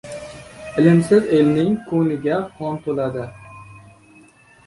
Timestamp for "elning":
1.39-1.75